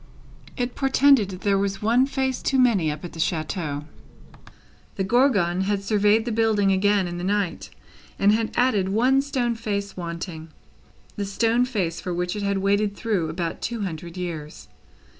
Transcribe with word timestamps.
It 0.57 0.73
portended 0.73 1.29
that 1.29 1.41
there 1.41 1.59
was 1.59 1.83
one 1.83 2.07
stone 2.07 2.25
face 2.25 2.41
too 2.41 2.57
many, 2.57 2.89
up 2.91 3.05
at 3.05 3.13
the 3.13 3.19
chateau. 3.19 3.85
The 4.95 5.03
Gorgon 5.03 5.61
had 5.65 5.83
surveyed 5.83 6.25
the 6.25 6.31
building 6.31 6.71
again 6.71 7.07
in 7.07 7.19
the 7.19 7.23
night, 7.23 7.69
and 8.17 8.31
had 8.31 8.49
added 8.55 8.87
the 8.87 8.91
one 8.93 9.21
stone 9.21 9.53
face 9.53 9.95
wanting; 9.95 10.47
the 11.17 11.25
stone 11.25 11.65
face 11.65 12.01
for 12.01 12.15
which 12.15 12.35
it 12.35 12.41
had 12.41 12.57
waited 12.57 12.95
through 12.97 13.29
about 13.29 13.61
two 13.61 13.81
hundred 13.81 14.17
years. 14.17 14.67